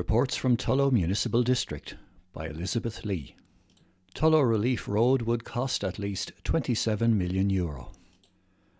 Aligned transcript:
Reports 0.00 0.34
from 0.34 0.56
Tullow 0.56 0.90
Municipal 0.90 1.42
District 1.42 1.94
by 2.32 2.46
Elizabeth 2.46 3.04
Lee. 3.04 3.36
Tullow 4.14 4.40
Relief 4.40 4.88
Road 4.88 5.20
would 5.20 5.44
cost 5.44 5.84
at 5.84 5.98
least 5.98 6.32
27 6.42 7.18
million 7.18 7.50
euro. 7.50 7.92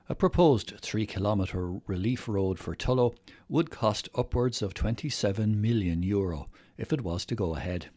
A 0.09 0.14
proposed 0.14 0.72
3 0.80 1.04
kilometre 1.04 1.75
relief 1.87 2.27
road 2.27 2.59
for 2.59 2.75
Tullow 2.75 3.14
would 3.51 3.69
cost 3.69 4.09
upwards 4.14 4.62
of 4.62 4.72
27 4.72 5.61
million 5.61 6.03
euro 6.03 6.48
if 6.79 6.90
it 6.90 7.04
was 7.04 7.26
to 7.26 7.34
go 7.34 7.54
ahead. 7.54 7.90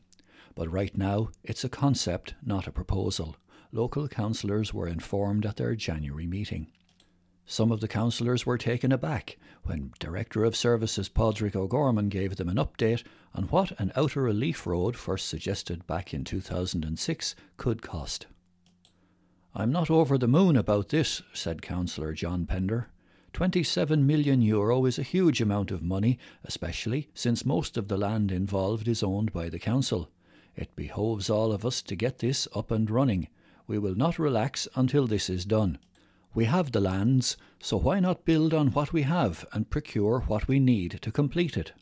But 0.54 0.70
right 0.70 0.96
now 0.98 1.30
it's 1.46 1.64
a 1.64 1.70
concept, 1.70 2.34
not 2.46 2.68
a 2.68 2.74
proposal. 2.74 3.38
Local 3.72 4.10
councillors 4.10 4.74
were 4.74 4.90
informed 4.90 5.46
at 5.46 5.56
their 5.56 5.76
January 5.76 6.28
meeting. 6.28 6.68
Some 7.46 7.72
of 7.72 7.82
the 7.82 7.88
councillors 7.88 8.46
were 8.46 8.58
taken 8.58 8.92
aback 8.92 9.38
when 9.64 9.92
Director 10.00 10.46
of 10.46 10.56
Services 10.56 11.10
Padraig 11.10 11.56
O'Gorman 11.56 12.10
gave 12.10 12.38
them 12.38 12.48
an 12.48 12.56
update 12.56 13.04
on 13.36 13.44
what 13.46 13.78
an 13.80 13.92
outer 13.96 14.22
relief 14.22 14.66
road 14.66 14.96
first 14.96 15.28
suggested 15.28 15.86
back 15.86 16.14
in 16.14 16.24
2006 16.24 17.36
could 17.58 17.82
cost. 17.82 18.28
I'm 19.54 19.72
not 19.72 19.92
over 19.92 20.18
the 20.18 20.28
moon 20.28 20.56
about 20.56 20.90
this, 20.90 21.22
said 21.34 21.62
Councillor 21.62 22.14
John 22.14 22.46
Pender. 22.46 22.90
27 23.34 24.06
million 24.06 24.42
euro 24.42 24.86
is 24.86 24.98
a 24.98 25.04
huge 25.04 25.42
amount 25.42 25.70
of 25.70 25.84
money, 25.84 26.18
especially 26.44 27.10
since 27.14 27.46
most 27.46 27.78
of 27.78 27.88
the 27.88 27.98
land 27.98 28.32
involved 28.32 28.88
is 28.88 29.04
owned 29.04 29.34
by 29.34 29.50
the 29.50 29.60
council. 29.60 30.10
It 30.56 30.76
behoves 30.76 31.30
all 31.30 31.52
of 31.52 31.66
us 31.66 31.82
to 31.84 31.96
get 31.96 32.20
this 32.20 32.48
up 32.56 32.72
and 32.72 32.90
running. 32.90 33.28
We 33.68 33.80
will 33.80 33.96
not 33.96 34.18
relax 34.18 34.68
until 34.76 35.08
this 35.08 35.30
is 35.30 35.46
done. 35.46 35.80
We 36.36 36.46
have 36.46 36.72
the 36.72 36.82
lands, 36.82 37.38
so 37.60 37.78
why 37.78 38.00
not 38.00 38.26
build 38.26 38.56
on 38.56 38.72
what 38.72 38.92
we 38.92 39.04
have 39.04 39.46
and 39.54 39.70
procure 39.70 40.22
what 40.22 40.48
we 40.48 40.60
need 40.60 41.00
to 41.04 41.12
complete 41.12 41.58
it? 41.58 41.74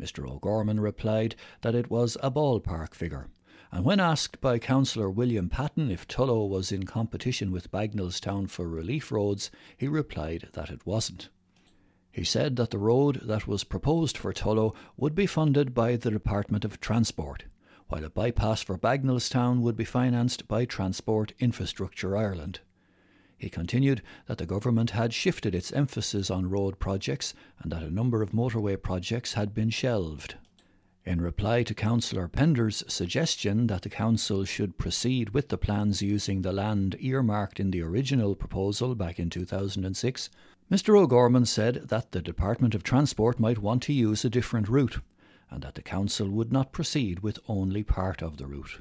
Mr. 0.00 0.28
O'Gorman 0.30 0.78
replied 0.78 1.34
that 1.62 1.74
it 1.74 1.90
was 1.90 2.16
a 2.22 2.30
ballpark 2.30 2.94
figure, 2.94 3.28
and 3.72 3.84
when 3.84 3.98
asked 3.98 4.40
by 4.40 4.60
Councillor 4.60 5.10
William 5.10 5.48
Paton 5.48 5.90
if 5.90 6.06
Tullow 6.06 6.48
was 6.48 6.70
in 6.70 6.84
competition 6.84 7.50
with 7.50 7.72
Bagenalstown 7.72 8.48
for 8.48 8.68
relief 8.68 9.10
roads, 9.10 9.50
he 9.76 9.88
replied 9.88 10.48
that 10.52 10.70
it 10.70 10.86
wasn't. 10.86 11.28
He 12.12 12.22
said 12.22 12.54
that 12.56 12.70
the 12.70 12.78
road 12.78 13.22
that 13.24 13.48
was 13.48 13.64
proposed 13.64 14.16
for 14.16 14.32
Tullow 14.32 14.76
would 14.96 15.16
be 15.16 15.26
funded 15.26 15.74
by 15.74 15.96
the 15.96 16.12
Department 16.12 16.64
of 16.64 16.78
Transport, 16.78 17.46
while 17.88 18.04
a 18.04 18.10
bypass 18.10 18.62
for 18.62 18.78
Bagenalstown 18.78 19.60
would 19.60 19.76
be 19.76 19.84
financed 19.84 20.46
by 20.46 20.64
Transport 20.64 21.32
Infrastructure 21.40 22.16
Ireland. 22.16 22.60
He 23.38 23.50
continued 23.50 24.02
that 24.26 24.38
the 24.38 24.46
government 24.46 24.90
had 24.90 25.12
shifted 25.12 25.54
its 25.54 25.72
emphasis 25.72 26.30
on 26.30 26.48
road 26.48 26.78
projects 26.78 27.34
and 27.60 27.70
that 27.70 27.82
a 27.82 27.90
number 27.90 28.22
of 28.22 28.30
motorway 28.30 28.80
projects 28.80 29.34
had 29.34 29.52
been 29.52 29.70
shelved. 29.70 30.36
In 31.04 31.20
reply 31.20 31.62
to 31.62 31.74
Councillor 31.74 32.26
Pender's 32.26 32.82
suggestion 32.88 33.68
that 33.68 33.82
the 33.82 33.88
Council 33.88 34.44
should 34.44 34.78
proceed 34.78 35.30
with 35.30 35.50
the 35.50 35.58
plans 35.58 36.02
using 36.02 36.42
the 36.42 36.52
land 36.52 36.96
earmarked 36.98 37.60
in 37.60 37.70
the 37.70 37.82
original 37.82 38.34
proposal 38.34 38.94
back 38.94 39.20
in 39.20 39.30
2006, 39.30 40.30
Mr 40.68 40.98
O'Gorman 40.98 41.46
said 41.46 41.88
that 41.90 42.10
the 42.10 42.22
Department 42.22 42.74
of 42.74 42.82
Transport 42.82 43.38
might 43.38 43.58
want 43.58 43.84
to 43.84 43.92
use 43.92 44.24
a 44.24 44.30
different 44.30 44.68
route 44.68 44.98
and 45.48 45.62
that 45.62 45.76
the 45.76 45.82
Council 45.82 46.28
would 46.28 46.52
not 46.52 46.72
proceed 46.72 47.20
with 47.20 47.38
only 47.46 47.84
part 47.84 48.22
of 48.22 48.38
the 48.38 48.46
route. 48.46 48.80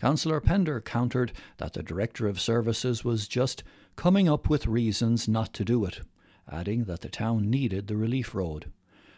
Councillor 0.00 0.40
Pender 0.40 0.80
countered 0.80 1.30
that 1.58 1.74
the 1.74 1.82
Director 1.82 2.26
of 2.26 2.40
Services 2.40 3.04
was 3.04 3.28
just 3.28 3.62
coming 3.96 4.30
up 4.30 4.48
with 4.48 4.66
reasons 4.66 5.28
not 5.28 5.52
to 5.52 5.62
do 5.62 5.84
it, 5.84 6.00
adding 6.50 6.84
that 6.84 7.02
the 7.02 7.10
town 7.10 7.50
needed 7.50 7.86
the 7.86 7.98
relief 7.98 8.34
road. 8.34 8.72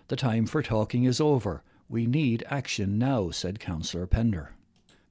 The 0.09 0.17
time 0.17 0.45
for 0.45 0.61
talking 0.61 1.05
is 1.05 1.21
over. 1.21 1.63
We 1.89 2.07
need 2.07 2.43
action 2.51 2.99
now, 2.99 3.31
said 3.31 3.61
Councillor 3.61 4.09
Pender. 4.09 4.57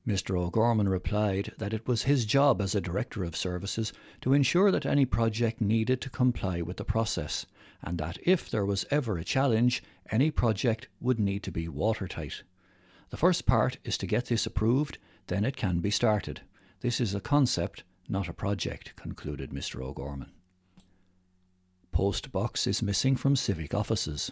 Mr. 0.06 0.38
O'Gorman 0.38 0.90
replied 0.90 1.54
that 1.58 1.74
it 1.74 1.88
was 1.88 2.04
his 2.04 2.26
job 2.26 2.62
as 2.62 2.76
a 2.76 2.82
Director 2.82 3.24
of 3.24 3.38
Services 3.38 3.94
to 4.20 4.34
ensure 4.34 4.72
that 4.72 4.86
any 4.86 5.06
project 5.06 5.62
needed 5.62 6.02
to 6.02 6.10
comply 6.10 6.62
with 6.62 6.76
the 6.76 6.84
process, 6.84 7.46
and 7.81 7.98
that 7.98 8.18
if 8.24 8.50
there 8.50 8.66
was 8.66 8.86
ever 8.92 9.18
a 9.18 9.24
challenge, 9.24 9.81
any 10.12 10.31
project 10.31 10.90
would 11.00 11.18
need 11.18 11.44
to 11.44 11.52
be 11.52 11.70
watertight. 11.70 12.44
The 13.10 13.16
first 13.16 13.46
part 13.46 13.78
is 13.86 13.98
to 14.00 14.06
get 14.06 14.26
this 14.26 14.46
approved 14.46 14.98
then 15.28 15.46
it 15.46 15.56
can 15.56 15.80
be 15.80 15.92
started. 15.92 16.42
This 16.82 17.00
is 17.00 17.14
a 17.14 17.22
concept, 17.22 17.84
not 18.09 18.28
a 18.28 18.34
project, 18.34 18.96
concluded 18.96 19.52
Mr. 19.52 19.84
O'Gorman. 19.84 20.32
Post 21.92 22.32
box 22.32 22.68
is 22.68 22.82
missing 22.82 23.16
from 23.16 23.36
civic 23.36 23.74
offices. 23.74 24.31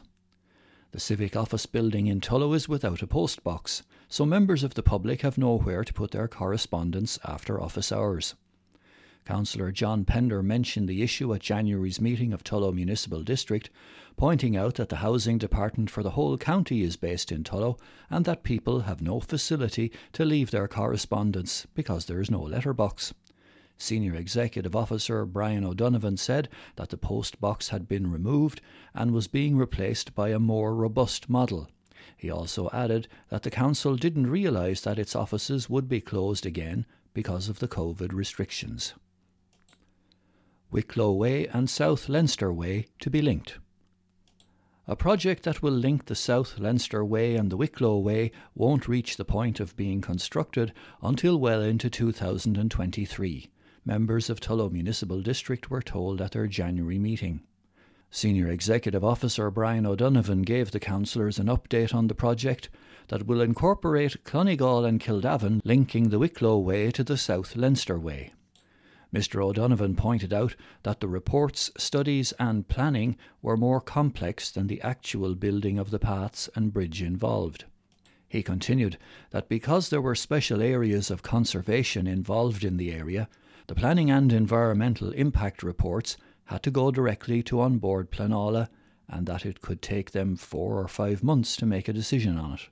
The 0.92 1.00
civic 1.00 1.36
office 1.36 1.66
building 1.66 2.08
in 2.08 2.20
Tullow 2.20 2.56
is 2.56 2.68
without 2.68 3.04
a 3.04 3.08
post 3.08 3.44
box, 3.44 3.84
so 4.08 4.26
members 4.26 4.64
of 4.64 4.74
the 4.74 4.82
public 4.82 5.22
have 5.22 5.38
nowhere 5.38 5.84
to 5.84 5.94
put 5.94 6.12
their 6.12 6.28
correspondence 6.28 7.20
after 7.24 7.62
office 7.62 7.92
hours. 7.92 8.34
Councillor 9.26 9.72
John 9.72 10.06
Pender 10.06 10.42
mentioned 10.42 10.90
the 10.90 11.04
issue 11.04 11.34
at 11.34 11.42
January's 11.42 12.02
meeting 12.02 12.34
of 12.34 12.44
Tullow 12.44 12.74
Municipal 12.74 13.22
District, 13.22 13.70
pointing 14.18 14.58
out 14.58 14.76
that 14.76 14.90
the 14.90 14.98
housing 14.98 15.38
department 15.38 15.90
for 15.90 16.02
the 16.02 16.12
whole 16.12 16.38
county 16.38 16.82
is 16.82 16.96
based 16.96 17.32
in 17.32 17.44
Tullow 17.44 17.78
and 18.10 18.26
that 18.26 18.44
people 18.44 18.82
have 18.82 19.02
no 19.02 19.20
facility 19.20 19.92
to 20.14 20.26
leave 20.26 20.52
their 20.52 20.68
correspondence 20.68 21.68
because 21.76 22.06
there 22.06 22.20
is 22.20 22.32
no 22.32 22.42
letterbox. 22.42 23.14
Senior 23.78 24.16
Executive 24.16 24.76
Officer 24.76 25.26
Brian 25.26 25.64
O'Donovan 25.64 26.18
said 26.18 26.50
that 26.76 26.90
the 26.90 26.98
post 26.98 27.40
box 27.40 27.70
had 27.70 27.88
been 27.88 28.12
removed 28.12 28.62
and 28.94 29.12
was 29.12 29.28
being 29.28 29.56
replaced 29.56 30.14
by 30.14 30.30
a 30.30 30.40
more 30.40 30.76
robust 30.76 31.30
model. 31.30 31.70
He 32.18 32.30
also 32.30 32.70
added 32.74 33.08
that 33.30 33.44
the 33.44 33.52
council 33.52 33.96
didn't 33.96 34.28
realise 34.28 34.82
that 34.82 35.00
its 35.00 35.16
offices 35.16 35.70
would 35.70 35.88
be 35.88 36.02
closed 36.02 36.46
again 36.46 36.86
because 37.14 37.48
of 37.48 37.60
the 37.60 37.68
COVID 37.68 38.12
restrictions. 38.12 38.96
Wicklow 40.72 41.12
Way 41.14 41.48
and 41.48 41.70
South 41.70 42.08
Leinster 42.10 42.54
Way 42.54 42.88
to 43.00 43.10
be 43.10 43.22
linked. 43.22 43.58
A 44.88 44.96
project 44.96 45.44
that 45.44 45.62
will 45.62 45.74
link 45.74 46.06
the 46.06 46.16
South 46.16 46.60
Leinster 46.60 47.04
Way 47.04 47.36
and 47.36 47.52
the 47.52 47.58
Wicklow 47.58 47.98
Way 47.98 48.32
won't 48.56 48.88
reach 48.88 49.18
the 49.18 49.26
point 49.26 49.60
of 49.60 49.76
being 49.76 50.02
constructed 50.02 50.74
until 51.02 51.40
well 51.40 51.62
into 51.62 51.90
2023, 51.90 53.50
members 53.86 54.30
of 54.30 54.40
Tullow 54.40 54.72
Municipal 54.72 55.22
District 55.22 55.70
were 55.70 55.82
told 55.82 56.22
at 56.22 56.32
their 56.32 56.48
January 56.48 57.00
meeting. 57.00 57.42
Senior 58.12 58.48
Executive 58.48 59.04
Officer 59.04 59.52
Brian 59.52 59.86
O'Donovan 59.86 60.42
gave 60.42 60.72
the 60.72 60.80
councillors 60.80 61.38
an 61.38 61.48
update 61.48 61.94
on 61.94 62.08
the 62.08 62.16
project 62.16 62.70
that 63.10 63.28
will 63.28 63.42
incorporate 63.42 64.24
Clonegal 64.24 64.88
and 64.88 65.00
Kildavin, 65.00 65.62
linking 65.64 66.10
the 66.10 66.20
Wicklow 66.20 66.58
Way 66.58 66.90
to 66.92 67.04
the 67.04 67.18
South 67.18 67.56
Leinster 67.56 68.00
Way. 68.00 68.34
Mr. 69.14 69.44
O'Donovan 69.44 69.96
pointed 69.96 70.32
out 70.32 70.56
that 70.84 71.00
the 71.00 71.08
reports, 71.08 71.72
studies, 71.78 72.32
and 72.34 72.68
planning 72.68 73.18
were 73.42 73.58
more 73.58 73.82
complex 73.82 74.52
than 74.52 74.68
the 74.68 74.82
actual 74.82 75.34
building 75.34 75.80
of 75.80 75.90
the 75.90 76.00
paths 76.00 76.50
and 76.56 76.72
bridge 76.72 77.02
involved. 77.02 77.66
He 78.28 78.44
continued 78.44 78.98
that 79.32 79.50
because 79.50 79.90
there 79.90 80.02
were 80.02 80.14
special 80.14 80.62
areas 80.62 81.10
of 81.10 81.24
conservation 81.24 82.06
involved 82.06 82.64
in 82.64 82.78
the 82.78 82.92
area, 82.92 83.28
the 83.66 83.76
planning 83.76 84.12
and 84.12 84.32
environmental 84.32 85.12
impact 85.12 85.64
reports 85.64 86.16
had 86.46 86.62
to 86.64 86.72
go 86.72 86.92
directly 86.92 87.42
to 87.44 87.64
An 87.64 87.80
Bord 87.80 88.12
Pleanála 88.12 88.70
and 89.08 89.26
that 89.26 89.46
it 89.46 89.62
could 89.62 89.82
take 89.82 90.12
them 90.12 90.36
four 90.36 90.80
or 90.80 90.88
five 90.88 91.24
months 91.24 91.56
to 91.56 91.66
make 91.66 91.88
a 91.88 91.94
decision 91.94 92.38
on 92.38 92.54
it. 92.54 92.70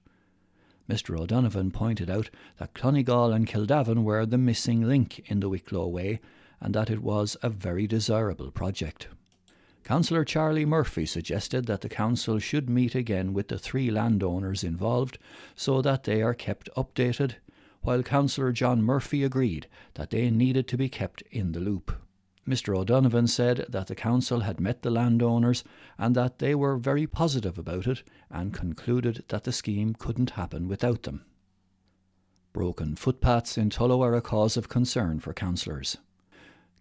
Mr. 0.90 1.20
O'Donovan 1.20 1.72
pointed 1.72 2.10
out 2.10 2.30
that 2.58 2.74
Clonegal 2.74 3.34
and 3.36 3.46
Kildavin 3.46 4.04
were 4.04 4.26
the 4.26 4.38
missing 4.38 4.82
link 4.82 5.20
in 5.30 5.40
the 5.40 5.50
Wicklow 5.50 5.88
Way 5.88 6.20
and 6.62 6.74
that 6.74 6.90
it 6.90 7.04
was 7.04 7.36
a 7.42 7.50
very 7.50 7.88
desirable 7.88 8.52
project. 8.52 9.08
Councillor 9.84 10.26
Charlie 10.26 10.66
Murphy 10.66 11.06
suggested 11.06 11.66
that 11.66 11.82
the 11.82 11.90
council 11.90 12.40
should 12.40 12.70
meet 12.70 12.94
again 12.96 13.34
with 13.34 13.48
the 13.48 13.58
three 13.58 13.90
landowners 13.90 14.64
involved 14.64 15.18
so 15.56 15.82
that 15.82 16.04
they 16.04 16.22
are 16.22 16.34
kept 16.34 16.70
updated, 16.76 17.36
while 17.82 18.04
Councillor 18.04 18.52
John 18.52 18.82
Murphy 18.82 19.24
agreed 19.24 19.68
that 19.94 20.10
they 20.10 20.30
needed 20.30 20.68
to 20.68 20.78
be 20.78 20.90
kept 20.90 21.22
in 21.32 21.54
the 21.54 21.62
loop. 21.62 21.94
Mr. 22.48 22.78
O'Donovan 22.78 23.28
said 23.28 23.66
that 23.68 23.88
the 23.88 23.96
council 23.96 24.40
had 24.40 24.60
met 24.60 24.82
the 24.82 24.90
landowners 24.90 25.66
and 25.98 26.16
that 26.16 26.40
they 26.40 26.56
were 26.56 26.78
very 26.78 27.06
positive 27.06 27.58
about 27.58 27.86
it 27.86 28.04
and 28.30 28.54
concluded 28.54 29.26
that 29.28 29.44
the 29.44 29.52
scheme 29.52 29.94
couldn't 29.94 30.32
happen 30.32 30.68
without 30.68 31.04
them. 31.04 31.26
Broken 32.54 32.96
footpaths 32.96 33.58
in 33.58 33.70
Tullow 33.70 34.02
are 34.02 34.16
a 34.16 34.22
cause 34.22 34.56
of 34.56 34.70
concern 34.70 35.20
for 35.20 35.34
councillors. 35.34 35.98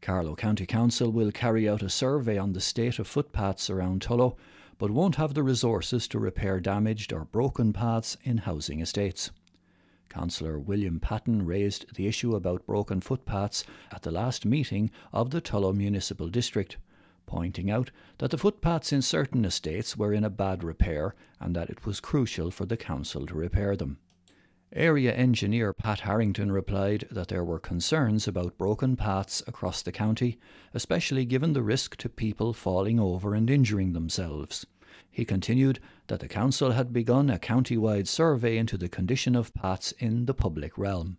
Carlow 0.01 0.37
County 0.37 0.67
Council 0.67 1.11
will 1.11 1.33
carry 1.33 1.69
out 1.69 1.83
a 1.83 1.91
survey 1.91 2.39
on 2.39 2.53
the 2.53 2.61
state 2.61 3.01
of 3.01 3.09
footpaths 3.09 3.69
around 3.69 4.03
Tullow, 4.03 4.37
but 4.79 4.93
won't 4.93 5.17
have 5.17 5.35
the 5.35 5.43
resources 5.43 6.07
to 6.09 6.19
repair 6.21 6.61
damaged 6.61 7.13
or 7.13 7.25
broken 7.25 7.73
paths 7.73 8.17
in 8.23 8.39
housing 8.39 8.81
estates. 8.81 9.33
Councillor 10.09 10.59
William 10.59 11.01
Paton 11.01 11.45
raised 11.45 11.95
the 11.95 12.07
issue 12.07 12.35
about 12.35 12.67
broken 12.67 13.01
footpaths 13.01 13.65
at 13.93 14.03
the 14.03 14.11
last 14.11 14.47
meeting 14.47 14.91
of 15.13 15.31
the 15.31 15.41
Tullow 15.41 15.75
Municipal 15.75 16.29
District, 16.29 16.77
pointing 17.27 17.71
out 17.71 17.91
that 18.19 18.31
the 18.31 18.39
footpaths 18.39 18.93
in 18.93 19.03
certain 19.03 19.45
estates 19.45 19.97
were 19.97 20.13
in 20.13 20.25
a 20.25 20.31
bad 20.31 20.63
repair 20.63 21.15
and 21.41 21.55
that 21.57 21.71
it 21.71 21.85
was 21.85 22.01
crucial 22.01 22.51
for 22.51 22.67
the 22.67 22.77
council 22.77 23.27
to 23.27 23.35
repair 23.35 23.77
them. 23.77 23.99
Area 24.73 25.15
engineer 25.15 25.73
Pat 25.73 26.01
Harrington 26.01 26.51
replied 26.51 27.07
that 27.11 27.29
there 27.29 27.45
were 27.45 27.59
concerns 27.59 28.27
about 28.27 28.59
broken 28.59 28.97
paths 28.97 29.43
across 29.47 29.81
the 29.81 29.93
county, 29.93 30.39
especially 30.75 31.25
given 31.25 31.53
the 31.53 31.63
risk 31.63 31.97
to 31.97 32.09
people 32.09 32.53
falling 32.53 32.99
over 32.99 33.35
and 33.35 33.49
injuring 33.49 33.93
themselves. 33.93 34.67
He 35.11 35.25
continued 35.25 35.79
that 36.07 36.21
the 36.21 36.29
council 36.29 36.73
had 36.73 36.93
begun 36.93 37.31
a 37.31 37.39
county-wide 37.39 38.09
survey 38.09 38.57
into 38.57 38.79
the 38.79 38.89
condition 38.89 39.35
of 39.35 39.55
paths 39.55 39.93
in 39.99 40.27
the 40.27 40.35
public 40.35 40.77
realm. 40.79 41.19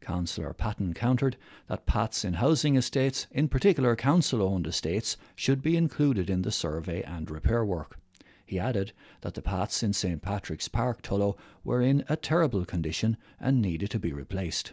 Councillor 0.00 0.52
Paton 0.52 0.94
countered 0.94 1.36
that 1.68 1.86
paths 1.86 2.24
in 2.24 2.34
housing 2.34 2.76
estates, 2.76 3.26
in 3.30 3.48
particular 3.48 3.94
council 3.96 4.42
owned 4.42 4.66
estates, 4.66 5.16
should 5.36 5.62
be 5.62 5.76
included 5.76 6.28
in 6.28 6.42
the 6.42 6.50
survey 6.50 7.02
and 7.02 7.30
repair 7.30 7.64
work. 7.64 7.98
He 8.44 8.58
added 8.58 8.92
that 9.20 9.34
the 9.34 9.42
paths 9.42 9.82
in 9.82 9.92
St 9.92 10.20
Patrick's 10.20 10.68
Park, 10.68 11.02
Tullow, 11.02 11.36
were 11.64 11.80
in 11.80 12.04
a 12.08 12.16
terrible 12.16 12.64
condition 12.64 13.16
and 13.40 13.62
needed 13.62 13.90
to 13.90 13.98
be 13.98 14.12
replaced. 14.12 14.72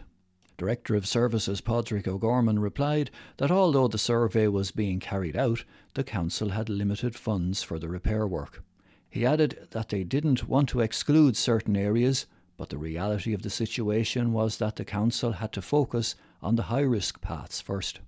Director 0.60 0.94
of 0.94 1.06
Services 1.06 1.62
Padraig 1.62 2.06
O'Gorman 2.06 2.58
replied 2.58 3.10
that 3.38 3.50
although 3.50 3.88
the 3.88 3.96
survey 3.96 4.46
was 4.46 4.70
being 4.70 5.00
carried 5.00 5.34
out, 5.34 5.64
the 5.94 6.04
council 6.04 6.50
had 6.50 6.68
limited 6.68 7.16
funds 7.16 7.62
for 7.62 7.78
the 7.78 7.88
repair 7.88 8.26
work. 8.26 8.62
He 9.08 9.24
added 9.24 9.68
that 9.70 9.88
they 9.88 10.04
didn't 10.04 10.50
want 10.50 10.68
to 10.68 10.80
exclude 10.80 11.34
certain 11.34 11.78
areas, 11.78 12.26
but 12.58 12.68
the 12.68 12.76
reality 12.76 13.32
of 13.32 13.40
the 13.40 13.48
situation 13.48 14.34
was 14.34 14.58
that 14.58 14.76
the 14.76 14.84
council 14.84 15.32
had 15.32 15.50
to 15.52 15.62
focus 15.62 16.14
on 16.42 16.56
the 16.56 16.64
high 16.64 16.80
risk 16.80 17.22
paths 17.22 17.62
first. 17.62 18.00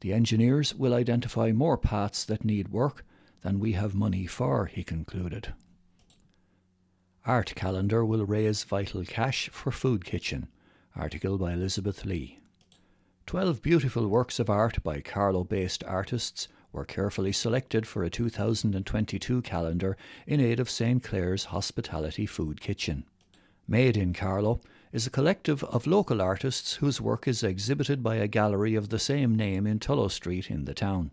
The 0.00 0.14
engineers 0.14 0.74
will 0.74 0.94
identify 0.94 1.52
more 1.52 1.76
paths 1.76 2.24
that 2.24 2.42
need 2.42 2.68
work 2.68 3.04
than 3.42 3.60
we 3.60 3.72
have 3.72 3.94
money 3.94 4.24
for, 4.24 4.64
he 4.64 4.82
concluded. 4.82 5.52
Art 7.26 7.52
calendar 7.54 8.02
will 8.02 8.24
raise 8.24 8.64
vital 8.64 9.04
cash 9.04 9.50
for 9.52 9.70
food 9.70 10.06
kitchen. 10.06 10.48
Article 10.98 11.36
by 11.36 11.52
Elizabeth 11.52 12.06
Lee. 12.06 12.40
Twelve 13.26 13.60
beautiful 13.60 14.08
works 14.08 14.38
of 14.40 14.48
art 14.48 14.82
by 14.82 15.02
Carlow 15.02 15.44
based 15.44 15.84
artists 15.84 16.48
were 16.72 16.86
carefully 16.86 17.32
selected 17.32 17.86
for 17.86 18.02
a 18.02 18.08
2022 18.08 19.42
calendar 19.42 19.98
in 20.26 20.40
aid 20.40 20.58
of 20.58 20.70
St 20.70 21.02
Clare's 21.02 21.44
Hospitality 21.46 22.24
Food 22.24 22.62
Kitchen. 22.62 23.04
Made 23.68 23.98
in 23.98 24.14
Carlow 24.14 24.62
is 24.90 25.06
a 25.06 25.10
collective 25.10 25.62
of 25.64 25.86
local 25.86 26.22
artists 26.22 26.76
whose 26.76 26.98
work 26.98 27.28
is 27.28 27.42
exhibited 27.42 28.02
by 28.02 28.16
a 28.16 28.26
gallery 28.26 28.74
of 28.74 28.88
the 28.88 28.98
same 28.98 29.36
name 29.36 29.66
in 29.66 29.78
Tullow 29.78 30.10
Street 30.10 30.50
in 30.50 30.64
the 30.64 30.72
town. 30.72 31.10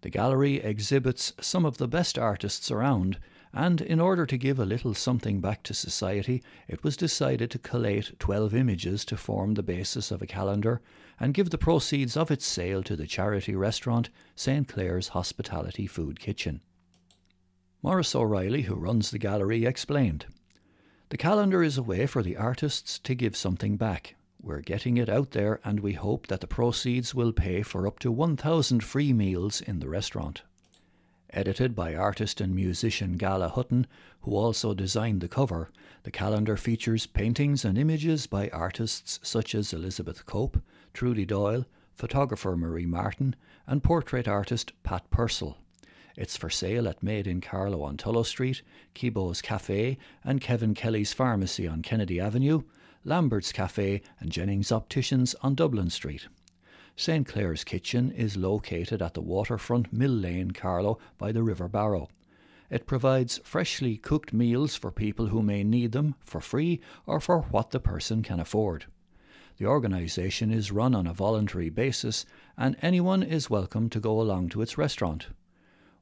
The 0.00 0.10
gallery 0.10 0.56
exhibits 0.56 1.34
some 1.40 1.64
of 1.64 1.78
the 1.78 1.86
best 1.86 2.18
artists 2.18 2.68
around, 2.68 3.18
and 3.52 3.80
in 3.80 4.00
order 4.00 4.26
to 4.26 4.36
give 4.36 4.58
a 4.58 4.64
little 4.64 4.94
something 4.94 5.40
back 5.40 5.62
to 5.62 5.74
society, 5.74 6.42
it 6.66 6.84
was 6.84 6.96
decided 6.96 7.50
to 7.50 7.58
collate 7.58 8.18
12 8.18 8.54
images 8.54 9.04
to 9.04 9.16
form 9.16 9.54
the 9.54 9.62
basis 9.62 10.10
of 10.10 10.22
a 10.22 10.26
calendar 10.26 10.80
and 11.18 11.34
give 11.34 11.50
the 11.50 11.58
proceeds 11.58 12.16
of 12.16 12.30
its 12.30 12.46
sale 12.46 12.82
to 12.82 12.96
the 12.96 13.06
charity 13.06 13.54
restaurant 13.54 14.10
St 14.34 14.68
Clare's 14.68 15.08
Hospitality 15.08 15.86
Food 15.86 16.20
Kitchen. 16.20 16.60
Morris 17.82 18.14
O'Reilly, 18.14 18.62
who 18.62 18.74
runs 18.74 19.10
the 19.10 19.18
gallery, 19.18 19.64
explained 19.64 20.26
The 21.08 21.16
calendar 21.16 21.62
is 21.62 21.78
a 21.78 21.82
way 21.82 22.06
for 22.06 22.22
the 22.22 22.36
artists 22.36 22.98
to 23.00 23.14
give 23.14 23.36
something 23.36 23.76
back, 23.76 24.16
we're 24.40 24.60
getting 24.60 24.98
it 24.98 25.08
out 25.08 25.32
there, 25.32 25.60
and 25.64 25.80
we 25.80 25.94
hope 25.94 26.28
that 26.28 26.40
the 26.40 26.46
proceeds 26.46 27.14
will 27.14 27.32
pay 27.32 27.62
for 27.62 27.86
up 27.86 27.98
to 28.00 28.12
1,000 28.12 28.84
free 28.84 29.12
meals 29.12 29.60
in 29.60 29.80
the 29.80 29.88
restaurant. 29.88 30.42
Edited 31.30 31.74
by 31.74 31.94
artist 31.94 32.40
and 32.40 32.54
musician 32.54 33.18
Gala 33.18 33.50
Hutton, 33.50 33.86
who 34.22 34.34
also 34.34 34.72
designed 34.72 35.20
the 35.20 35.28
cover, 35.28 35.70
the 36.04 36.10
calendar 36.10 36.56
features 36.56 37.06
paintings 37.06 37.66
and 37.66 37.76
images 37.76 38.26
by 38.26 38.48
artists 38.48 39.20
such 39.22 39.54
as 39.54 39.74
Elizabeth 39.74 40.24
Cope, 40.24 40.62
Trudy 40.94 41.26
Doyle, 41.26 41.66
photographer 41.94 42.56
Marie 42.56 42.86
Martin, 42.86 43.36
and 43.66 43.82
portrait 43.82 44.26
artist 44.26 44.72
Pat 44.82 45.10
Purcell. 45.10 45.58
It's 46.16 46.36
for 46.36 46.48
sale 46.48 46.88
at 46.88 47.02
Made 47.02 47.26
in 47.26 47.42
Carlow 47.42 47.82
on 47.82 47.96
Tullow 47.98 48.24
Street, 48.24 48.62
Kibo's 48.94 49.42
Cafe, 49.42 49.98
and 50.24 50.40
Kevin 50.40 50.74
Kelly's 50.74 51.12
Pharmacy 51.12 51.68
on 51.68 51.82
Kennedy 51.82 52.18
Avenue, 52.18 52.62
Lambert's 53.04 53.52
Cafe, 53.52 54.00
and 54.18 54.32
Jennings 54.32 54.72
Opticians 54.72 55.34
on 55.42 55.54
Dublin 55.54 55.90
Street. 55.90 56.26
St 57.00 57.28
Clare's 57.28 57.62
Kitchen 57.62 58.10
is 58.10 58.36
located 58.36 59.00
at 59.00 59.14
the 59.14 59.20
waterfront 59.20 59.92
Mill 59.92 60.10
Lane, 60.10 60.50
Carlow, 60.50 60.98
by 61.16 61.30
the 61.30 61.44
River 61.44 61.68
Barrow. 61.68 62.08
It 62.70 62.88
provides 62.88 63.38
freshly 63.44 63.96
cooked 63.96 64.32
meals 64.32 64.74
for 64.74 64.90
people 64.90 65.28
who 65.28 65.40
may 65.40 65.62
need 65.62 65.92
them 65.92 66.16
for 66.24 66.40
free 66.40 66.80
or 67.06 67.20
for 67.20 67.42
what 67.42 67.70
the 67.70 67.78
person 67.78 68.24
can 68.24 68.40
afford. 68.40 68.86
The 69.58 69.66
organisation 69.66 70.50
is 70.50 70.72
run 70.72 70.92
on 70.92 71.06
a 71.06 71.12
voluntary 71.12 71.70
basis, 71.70 72.26
and 72.56 72.76
anyone 72.82 73.22
is 73.22 73.48
welcome 73.48 73.88
to 73.90 74.00
go 74.00 74.20
along 74.20 74.48
to 74.48 74.62
its 74.62 74.76
restaurant. 74.76 75.28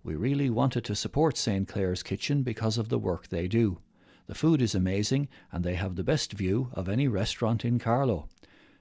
We 0.02 0.14
really 0.14 0.48
wanted 0.48 0.84
to 0.84 0.94
support 0.94 1.36
St 1.36 1.68
Clare's 1.68 2.02
Kitchen 2.02 2.42
because 2.42 2.78
of 2.78 2.88
the 2.88 2.98
work 2.98 3.28
they 3.28 3.48
do. 3.48 3.80
The 4.28 4.34
food 4.34 4.62
is 4.62 4.74
amazing, 4.74 5.28
and 5.52 5.62
they 5.62 5.74
have 5.74 5.96
the 5.96 6.02
best 6.02 6.32
view 6.32 6.70
of 6.72 6.88
any 6.88 7.06
restaurant 7.06 7.66
in 7.66 7.78
Carlow. 7.78 8.30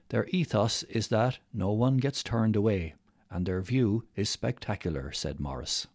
Their 0.08 0.26
ethos 0.28 0.82
is 0.84 1.08
that 1.08 1.38
no 1.52 1.72
one 1.72 1.96
gets 1.96 2.22
turned 2.22 2.54
away, 2.56 2.94
and 3.30 3.44
their 3.44 3.60
view 3.60 4.04
is 4.14 4.30
spectacular, 4.30 5.12
said 5.12 5.40
Morris. 5.40 5.86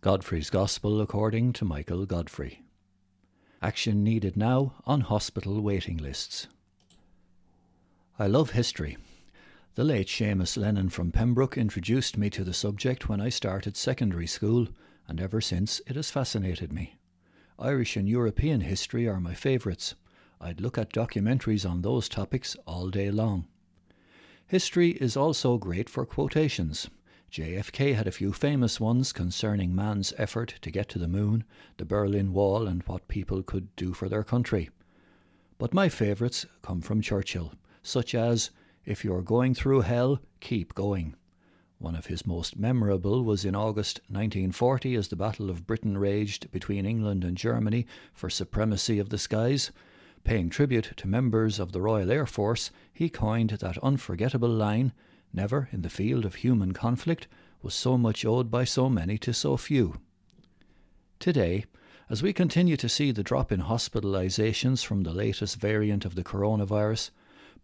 Godfrey's 0.00 0.50
Gospel 0.50 1.00
according 1.00 1.52
to 1.54 1.64
Michael 1.64 2.04
Godfrey. 2.06 2.62
Action 3.62 4.04
needed 4.04 4.36
now 4.36 4.74
on 4.84 5.02
hospital 5.02 5.60
waiting 5.60 5.96
lists. 5.96 6.46
I 8.18 8.26
love 8.26 8.50
history. 8.50 8.96
The 9.74 9.84
late 9.84 10.08
Seamus 10.08 10.56
Lennon 10.56 10.88
from 10.88 11.12
Pembroke 11.12 11.58
introduced 11.58 12.16
me 12.16 12.30
to 12.30 12.44
the 12.44 12.54
subject 12.54 13.08
when 13.08 13.20
I 13.20 13.28
started 13.28 13.76
secondary 13.76 14.26
school, 14.26 14.68
and 15.06 15.20
ever 15.20 15.40
since 15.40 15.80
it 15.86 15.96
has 15.96 16.10
fascinated 16.10 16.72
me. 16.72 16.96
Irish 17.58 17.96
and 17.96 18.08
European 18.08 18.62
history 18.62 19.08
are 19.08 19.20
my 19.20 19.34
favourites. 19.34 19.94
I'd 20.40 20.60
look 20.60 20.78
at 20.78 20.92
documentaries 20.92 21.68
on 21.68 21.82
those 21.82 22.08
topics 22.08 22.56
all 22.66 22.88
day 22.88 23.10
long. 23.10 23.46
History 24.46 24.90
is 24.90 25.16
also 25.16 25.58
great 25.58 25.88
for 25.88 26.06
quotations. 26.06 26.88
JFK 27.32 27.94
had 27.94 28.06
a 28.06 28.12
few 28.12 28.32
famous 28.32 28.78
ones 28.78 29.12
concerning 29.12 29.74
man's 29.74 30.12
effort 30.16 30.54
to 30.62 30.70
get 30.70 30.88
to 30.90 30.98
the 30.98 31.08
moon, 31.08 31.44
the 31.76 31.84
Berlin 31.84 32.32
Wall, 32.32 32.66
and 32.66 32.82
what 32.84 33.08
people 33.08 33.42
could 33.42 33.74
do 33.76 33.92
for 33.92 34.08
their 34.08 34.22
country. 34.22 34.70
But 35.58 35.74
my 35.74 35.88
favourites 35.88 36.46
come 36.62 36.80
from 36.80 37.00
Churchill, 37.00 37.52
such 37.82 38.14
as, 38.14 38.50
If 38.84 39.04
you're 39.04 39.22
going 39.22 39.54
through 39.54 39.80
hell, 39.80 40.20
keep 40.40 40.74
going. 40.74 41.16
One 41.78 41.94
of 41.94 42.06
his 42.06 42.26
most 42.26 42.56
memorable 42.56 43.22
was 43.22 43.44
in 43.44 43.54
August 43.54 44.00
1940 44.08 44.94
as 44.94 45.08
the 45.08 45.16
Battle 45.16 45.50
of 45.50 45.66
Britain 45.66 45.98
raged 45.98 46.50
between 46.50 46.86
England 46.86 47.24
and 47.24 47.36
Germany 47.36 47.86
for 48.14 48.30
supremacy 48.30 48.98
of 48.98 49.10
the 49.10 49.18
skies. 49.18 49.72
Paying 50.24 50.50
tribute 50.50 50.92
to 50.96 51.08
members 51.08 51.58
of 51.58 51.72
the 51.72 51.80
Royal 51.80 52.10
Air 52.10 52.26
Force, 52.26 52.70
he 52.92 53.08
coined 53.08 53.50
that 53.50 53.78
unforgettable 53.78 54.48
line 54.48 54.92
Never 55.32 55.68
in 55.72 55.82
the 55.82 55.90
field 55.90 56.24
of 56.24 56.36
human 56.36 56.72
conflict 56.72 57.28
was 57.62 57.74
so 57.74 57.98
much 57.98 58.24
owed 58.24 58.50
by 58.50 58.64
so 58.64 58.88
many 58.88 59.18
to 59.18 59.34
so 59.34 59.56
few. 59.56 60.00
Today, 61.18 61.64
as 62.08 62.22
we 62.22 62.32
continue 62.32 62.76
to 62.76 62.88
see 62.88 63.10
the 63.10 63.22
drop 63.22 63.52
in 63.52 63.62
hospitalizations 63.62 64.84
from 64.84 65.02
the 65.02 65.12
latest 65.12 65.56
variant 65.56 66.04
of 66.04 66.14
the 66.14 66.24
coronavirus, 66.24 67.10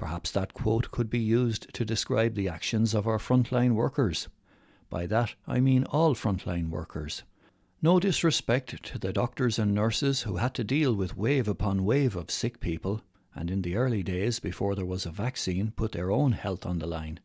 Perhaps 0.02 0.32
that 0.32 0.52
quote 0.52 0.90
could 0.90 1.08
be 1.08 1.20
used 1.20 1.72
to 1.74 1.84
describe 1.84 2.34
the 2.34 2.48
actions 2.48 2.92
of 2.92 3.06
our 3.06 3.18
frontline 3.18 3.74
workers. 3.74 4.28
By 4.90 5.06
that 5.06 5.36
I 5.46 5.60
mean 5.60 5.84
all 5.84 6.16
frontline 6.16 6.70
workers. 6.70 7.22
No 7.84 7.98
disrespect 7.98 8.80
to 8.84 8.96
the 8.96 9.12
doctors 9.12 9.58
and 9.58 9.74
nurses 9.74 10.22
who 10.22 10.36
had 10.36 10.54
to 10.54 10.62
deal 10.62 10.94
with 10.94 11.16
wave 11.16 11.48
upon 11.48 11.84
wave 11.84 12.14
of 12.14 12.30
sick 12.30 12.60
people, 12.60 13.02
and 13.34 13.50
in 13.50 13.62
the 13.62 13.74
early 13.74 14.04
days 14.04 14.38
before 14.38 14.76
there 14.76 14.86
was 14.86 15.04
a 15.04 15.10
vaccine 15.10 15.72
put 15.72 15.90
their 15.90 16.12
own 16.12 16.30
health 16.30 16.64
on 16.64 16.78
the 16.78 16.86
line. 16.86 17.18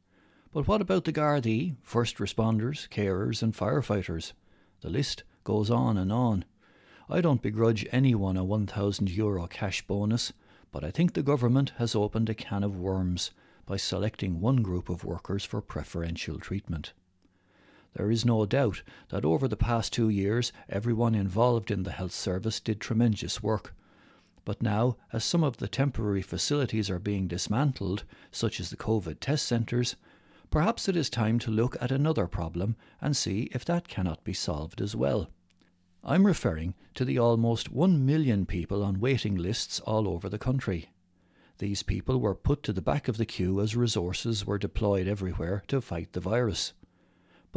But 0.51 0.67
what 0.67 0.81
about 0.81 1.05
the 1.05 1.13
Gardaí, 1.13 1.75
first 1.83 2.17
responders, 2.17 2.89
carers, 2.89 3.43
and 3.43 3.53
firefighters? 3.53 4.33
The 4.81 4.89
list 4.89 5.21
goes 5.43 5.69
on 5.69 5.95
and 5.95 6.11
on. 6.11 6.43
I 7.07 7.21
don't 7.21 7.43
begrudge 7.43 7.85
anyone 7.91 8.35
a 8.35 8.43
1,000 8.43 9.11
euro 9.11 9.45
cash 9.45 9.85
bonus, 9.85 10.33
but 10.71 10.83
I 10.83 10.89
think 10.89 11.13
the 11.13 11.21
government 11.21 11.73
has 11.77 11.93
opened 11.93 12.29
a 12.29 12.33
can 12.33 12.63
of 12.63 12.75
worms 12.75 13.29
by 13.67 13.77
selecting 13.77 14.41
one 14.41 14.63
group 14.63 14.89
of 14.89 15.03
workers 15.03 15.45
for 15.45 15.61
preferential 15.61 16.39
treatment. 16.39 16.93
There 17.97 18.11
is 18.11 18.23
no 18.23 18.45
doubt 18.45 18.83
that 19.09 19.25
over 19.25 19.47
the 19.47 19.57
past 19.57 19.91
two 19.91 20.09
years, 20.09 20.53
everyone 20.69 21.15
involved 21.15 21.71
in 21.71 21.81
the 21.81 21.91
health 21.91 22.11
service 22.11 22.59
did 22.59 22.79
tremendous 22.79 23.41
work. 23.41 23.73
But 24.45 24.61
now, 24.61 24.97
as 25.11 25.23
some 25.23 25.43
of 25.43 25.57
the 25.57 25.67
temporary 25.67 26.21
facilities 26.21 26.91
are 26.91 26.99
being 26.99 27.27
dismantled, 27.27 28.03
such 28.31 28.59
as 28.59 28.69
the 28.69 28.77
COVID 28.77 29.19
test 29.19 29.47
centres, 29.47 29.95
perhaps 30.51 30.87
it 30.87 30.95
is 30.95 31.09
time 31.09 31.39
to 31.39 31.49
look 31.49 31.75
at 31.81 31.91
another 31.91 32.27
problem 32.27 32.75
and 33.01 33.17
see 33.17 33.49
if 33.51 33.65
that 33.65 33.87
cannot 33.87 34.23
be 34.23 34.33
solved 34.33 34.79
as 34.79 34.95
well. 34.95 35.31
I'm 36.03 36.27
referring 36.27 36.75
to 36.93 37.03
the 37.03 37.17
almost 37.17 37.71
1 37.71 38.05
million 38.05 38.45
people 38.45 38.83
on 38.83 38.99
waiting 38.99 39.35
lists 39.35 39.79
all 39.79 40.07
over 40.07 40.29
the 40.29 40.37
country. 40.37 40.91
These 41.57 41.81
people 41.81 42.19
were 42.19 42.35
put 42.35 42.61
to 42.61 42.73
the 42.73 42.79
back 42.79 43.07
of 43.07 43.17
the 43.17 43.25
queue 43.25 43.59
as 43.59 43.75
resources 43.75 44.45
were 44.45 44.59
deployed 44.59 45.07
everywhere 45.07 45.63
to 45.69 45.81
fight 45.81 46.13
the 46.13 46.19
virus. 46.19 46.73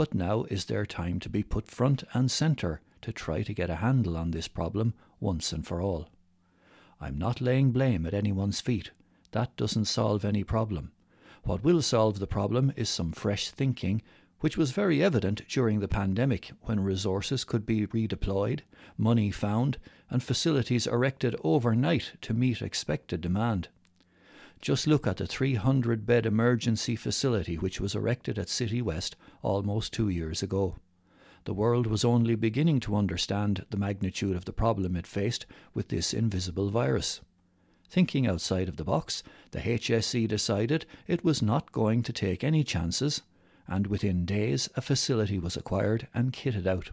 But 0.01 0.15
now 0.15 0.45
is 0.45 0.65
their 0.65 0.87
time 0.87 1.21
to 1.21 1.29
be 1.29 1.43
put 1.43 1.67
front 1.67 2.05
and 2.15 2.31
centre 2.31 2.81
to 3.03 3.13
try 3.13 3.43
to 3.43 3.53
get 3.53 3.69
a 3.69 3.75
handle 3.85 4.17
on 4.17 4.31
this 4.31 4.49
problem 4.49 4.95
once 5.21 5.53
and 5.53 5.67
for 5.67 5.83
all. 5.83 6.09
I'm 6.99 7.19
not 7.19 7.43
laying 7.43 7.71
blame 7.71 8.07
at 8.07 8.15
anyone's 8.15 8.63
feet. 8.63 8.93
That 9.33 9.55
doesn't 9.59 9.85
solve 9.85 10.25
any 10.25 10.43
problem. 10.43 10.93
What 11.43 11.63
will 11.63 11.83
solve 11.83 12.19
the 12.19 12.27
problem 12.27 12.73
is 12.77 12.89
some 12.89 13.13
fresh 13.13 13.51
thinking, 13.51 14.01
which 14.39 14.57
was 14.57 14.71
very 14.71 15.05
evident 15.05 15.47
during 15.51 15.81
the 15.81 15.87
pandemic 15.87 16.53
when 16.63 16.81
resources 16.81 17.45
could 17.45 17.67
be 17.67 17.87
redeployed, 17.87 18.61
money 18.97 19.31
found, 19.31 19.77
and 20.09 20.23
facilities 20.23 20.87
erected 20.87 21.37
overnight 21.45 22.13
to 22.23 22.33
meet 22.33 22.63
expected 22.63 23.21
demand. 23.21 23.69
Just 24.61 24.87
look 24.87 25.07
at 25.07 25.17
the 25.17 25.27
300 25.27 26.05
bed 26.05 26.27
emergency 26.27 26.95
facility 26.95 27.57
which 27.57 27.81
was 27.81 27.95
erected 27.95 28.39
at 28.39 28.49
Citywest 28.49 29.15
almost 29.43 29.93
two 29.93 30.11
years 30.11 30.43
ago. 30.43 30.77
The 31.45 31.55
world 31.55 31.87
was 31.87 32.05
only 32.05 32.35
beginning 32.35 32.81
to 32.81 32.95
understand 32.95 33.65
the 33.71 33.79
magnitude 33.79 34.37
of 34.37 34.45
the 34.45 34.53
problem 34.53 34.97
it 34.97 35.07
faced 35.07 35.47
with 35.73 35.89
this 35.89 36.13
invisible 36.13 36.69
virus. 36.69 37.23
Thinking 37.89 38.27
outside 38.27 38.69
of 38.69 38.77
the 38.77 38.85
box, 38.85 39.23
the 39.53 39.61
HSE 39.61 40.29
decided 40.29 40.85
it 41.09 41.25
was 41.25 41.41
not 41.41 41.73
going 41.73 42.03
to 42.03 42.13
take 42.13 42.45
any 42.45 42.63
chances, 42.63 43.23
and 43.67 43.87
within 43.87 44.27
days 44.27 44.69
a 44.77 44.83
facility 44.83 45.39
was 45.39 45.57
acquired 45.57 46.07
and 46.13 46.35
kitted 46.35 46.67
out. 46.67 46.91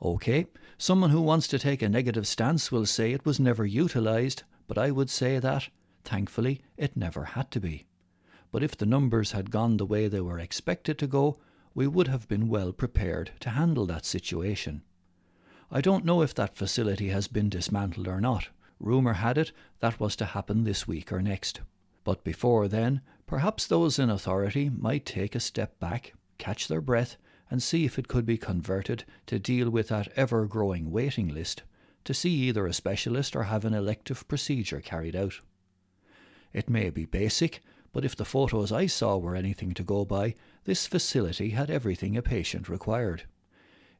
OK, 0.00 0.46
someone 0.78 1.10
who 1.10 1.20
wants 1.20 1.48
to 1.48 1.58
take 1.58 1.82
a 1.82 1.88
negative 1.88 2.28
stance 2.28 2.70
will 2.70 2.86
say 2.86 3.12
it 3.12 3.26
was 3.26 3.40
never 3.40 3.66
utilised, 3.66 4.44
but 4.68 4.78
I 4.78 4.92
would 4.92 5.10
say 5.10 5.40
that 5.40 5.68
Thankfully, 6.04 6.60
it 6.76 6.96
never 6.96 7.24
had 7.24 7.50
to 7.52 7.60
be. 7.60 7.86
But 8.52 8.62
if 8.62 8.76
the 8.76 8.86
numbers 8.86 9.32
had 9.32 9.50
gone 9.50 9.78
the 9.78 9.86
way 9.86 10.06
they 10.06 10.20
were 10.20 10.38
expected 10.38 10.98
to 10.98 11.06
go, 11.06 11.38
we 11.74 11.86
would 11.86 12.08
have 12.08 12.28
been 12.28 12.48
well 12.48 12.72
prepared 12.72 13.32
to 13.40 13.50
handle 13.50 13.86
that 13.86 14.04
situation. 14.04 14.82
I 15.70 15.80
don't 15.80 16.04
know 16.04 16.22
if 16.22 16.34
that 16.34 16.56
facility 16.56 17.08
has 17.08 17.26
been 17.26 17.48
dismantled 17.48 18.06
or 18.06 18.20
not. 18.20 18.48
Rumour 18.78 19.14
had 19.14 19.38
it 19.38 19.50
that 19.80 19.98
was 19.98 20.14
to 20.16 20.26
happen 20.26 20.64
this 20.64 20.86
week 20.86 21.10
or 21.10 21.22
next. 21.22 21.62
But 22.04 22.22
before 22.22 22.68
then, 22.68 23.00
perhaps 23.26 23.66
those 23.66 23.98
in 23.98 24.10
authority 24.10 24.68
might 24.68 25.06
take 25.06 25.34
a 25.34 25.40
step 25.40 25.80
back, 25.80 26.12
catch 26.38 26.68
their 26.68 26.82
breath, 26.82 27.16
and 27.50 27.62
see 27.62 27.84
if 27.84 27.98
it 27.98 28.08
could 28.08 28.26
be 28.26 28.36
converted 28.36 29.04
to 29.26 29.38
deal 29.38 29.70
with 29.70 29.88
that 29.88 30.12
ever 30.16 30.46
growing 30.46 30.90
waiting 30.90 31.28
list, 31.28 31.62
to 32.04 32.12
see 32.12 32.30
either 32.30 32.66
a 32.66 32.72
specialist 32.72 33.34
or 33.34 33.44
have 33.44 33.64
an 33.64 33.74
elective 33.74 34.28
procedure 34.28 34.80
carried 34.80 35.16
out. 35.16 35.40
It 36.54 36.70
may 36.70 36.88
be 36.88 37.04
basic, 37.04 37.62
but 37.92 38.04
if 38.04 38.14
the 38.14 38.24
photos 38.24 38.70
I 38.70 38.86
saw 38.86 39.16
were 39.16 39.34
anything 39.34 39.74
to 39.74 39.82
go 39.82 40.04
by, 40.04 40.36
this 40.64 40.86
facility 40.86 41.50
had 41.50 41.68
everything 41.68 42.16
a 42.16 42.22
patient 42.22 42.68
required. 42.68 43.24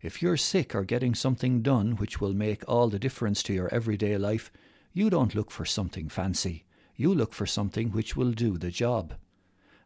If 0.01 0.23
you're 0.23 0.37
sick 0.37 0.73
or 0.73 0.85
getting 0.85 1.17
something 1.17 1.63
done 1.63 1.97
which 1.97 2.21
will 2.21 2.33
make 2.33 2.63
all 2.69 2.89
the 2.89 2.99
difference 2.99 3.43
to 3.45 3.53
your 3.53 3.75
everyday 3.75 4.17
life, 4.17 4.53
you 4.93 5.11
don't 5.11 5.35
look 5.35 5.51
for 5.51 5.65
something 5.65 6.09
fancy. 6.09 6.65
You 6.95 7.13
look 7.13 7.35
for 7.35 7.47
something 7.47 7.91
which 7.91 8.15
will 8.15 8.31
do 8.31 8.57
the 8.57 8.71
job. 8.71 9.15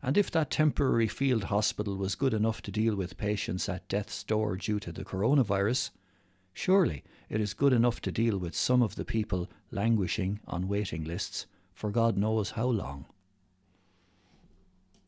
And 0.03 0.19
if 0.19 0.31
that 0.33 0.51
temporary 0.51 1.09
field 1.09 1.45
hospital 1.45 1.97
was 1.97 2.15
good 2.17 2.35
enough 2.35 2.61
to 2.63 2.71
deal 2.71 2.95
with 2.95 3.17
patients 3.17 3.67
at 3.69 3.89
death's 3.89 4.23
door 4.23 4.57
due 4.57 4.79
to 4.81 4.93
the 4.93 5.05
coronavirus, 5.05 5.91
surely 6.53 7.03
it 7.31 7.41
is 7.41 7.55
good 7.55 7.73
enough 7.73 8.03
to 8.03 8.13
deal 8.13 8.37
with 8.37 8.55
some 8.55 8.83
of 8.83 8.97
the 8.97 9.07
people 9.07 9.49
languishing 9.71 10.41
on 10.47 10.69
waiting 10.69 11.05
lists 11.05 11.47
for 11.79 11.91
God 11.93 12.19
knows 12.19 12.51
how 12.51 12.67
long. 12.67 13.07